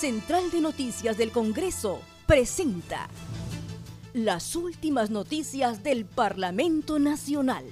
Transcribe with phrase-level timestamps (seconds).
[0.00, 3.06] Central de Noticias del Congreso presenta
[4.14, 7.66] las últimas noticias del Parlamento Nacional.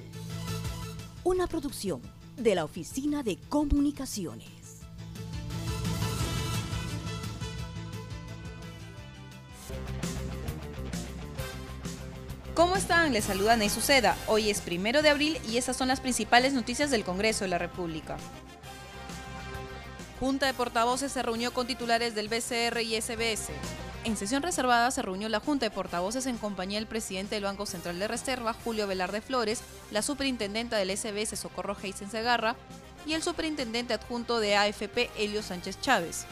[1.25, 2.03] Una producción
[2.37, 4.47] de la Oficina de Comunicaciones.
[12.53, 13.15] ¿Cómo están?
[13.15, 14.19] Les saluda Ney Suceda.
[14.27, 17.59] Hoy es primero de abril y esas son las principales noticias del Congreso de la
[17.59, 18.19] República.
[20.21, 23.51] Junta de Portavoces se reunió con titulares del BCR y SBS.
[24.03, 27.67] En sesión reservada se reunió la Junta de Portavoces en compañía del presidente del Banco
[27.67, 29.61] Central de Reserva, Julio Velarde Flores,
[29.93, 32.57] la superintendenta del SBS, Socorro Heisen Segarra,
[33.07, 36.27] y el superintendente adjunto de AFP, Helio Sánchez Chávez.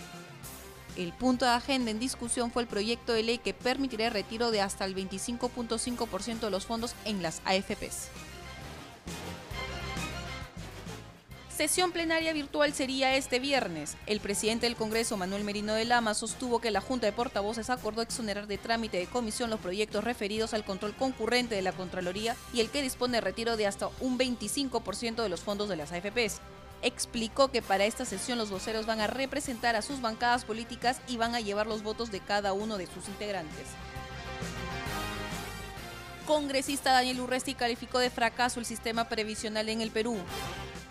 [0.96, 4.50] El punto de agenda en discusión fue el proyecto de ley que permitirá el retiro
[4.50, 8.08] de hasta el 25.5% de los fondos en las AFPs.
[11.56, 13.96] Sesión plenaria virtual sería este viernes.
[14.04, 18.02] El presidente del Congreso, Manuel Merino de Lama, sostuvo que la Junta de Portavoces acordó
[18.02, 22.60] exonerar de trámite de comisión los proyectos referidos al control concurrente de la Contraloría y
[22.60, 26.42] el que dispone retiro de hasta un 25% de los fondos de las AFPs
[26.82, 31.16] explicó que para esta sesión los voceros van a representar a sus bancadas políticas y
[31.16, 33.64] van a llevar los votos de cada uno de sus integrantes.
[36.26, 40.18] Congresista Daniel Urresti calificó de fracaso el sistema previsional en el Perú.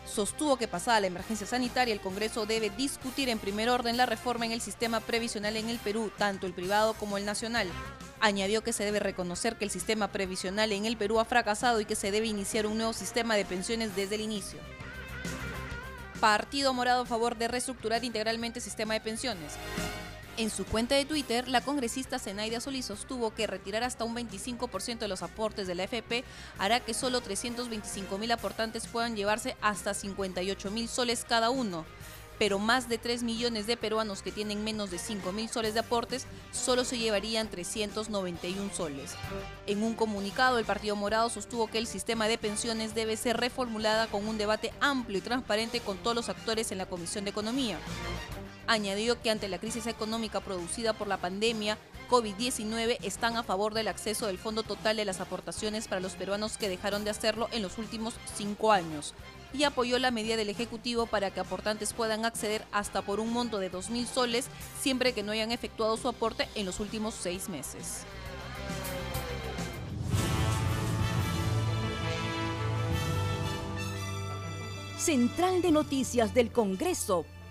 [0.06, 4.46] Sostuvo que pasada la emergencia sanitaria el Congreso debe discutir en primer orden la reforma
[4.46, 7.68] en el sistema previsional en el Perú, tanto el privado como el nacional.
[8.20, 11.86] Añadió que se debe reconocer que el sistema previsional en el Perú ha fracasado y
[11.86, 14.60] que se debe iniciar un nuevo sistema de pensiones desde el inicio.
[16.20, 19.54] Partido Morado a favor de reestructurar integralmente el sistema de pensiones.
[20.38, 24.98] En su cuenta de Twitter, la congresista Zenaida Solís sostuvo que retirar hasta un 25%
[24.98, 26.26] de los aportes de la FP
[26.58, 31.86] hará que solo 325 mil aportantes puedan llevarse hasta 58 mil soles cada uno
[32.38, 35.80] pero más de 3 millones de peruanos que tienen menos de 5 mil soles de
[35.82, 39.16] aportes solo se llevarían 391 soles.
[39.68, 44.08] En un comunicado, el Partido Morado sostuvo que el sistema de pensiones debe ser reformulada
[44.08, 47.78] con un debate amplio y transparente con todos los actores en la Comisión de Economía.
[48.68, 51.78] Añadió que ante la crisis económica producida por la pandemia,
[52.10, 56.58] COVID-19 están a favor del acceso del fondo total de las aportaciones para los peruanos
[56.58, 59.14] que dejaron de hacerlo en los últimos cinco años
[59.54, 63.60] y apoyó la medida del Ejecutivo para que aportantes puedan acceder hasta por un monto
[63.60, 64.48] de 2.000 soles
[64.80, 68.04] siempre que no hayan efectuado su aporte en los últimos seis meses.
[74.98, 77.26] Central de Noticias del Congreso